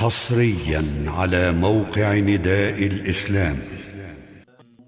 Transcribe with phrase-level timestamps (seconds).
[0.00, 3.56] حصريا على موقع نداء الإسلام.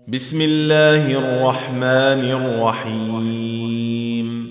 [0.08, 4.46] بسم الله الرحمن الرحيم.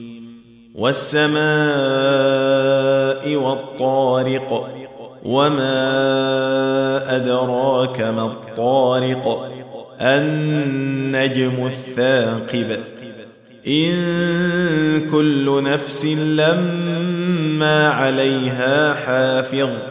[0.75, 1.41] والسماء
[3.35, 4.69] والطارق
[5.23, 5.75] وما
[7.15, 9.51] أدراك ما الطارق.
[10.01, 12.79] النجم الثاقب.
[13.67, 13.93] إن
[15.11, 19.90] كل نفس لما عليها حافظ.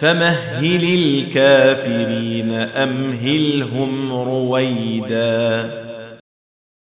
[0.00, 5.70] فمهل الكافرين أمهلهم رويدا.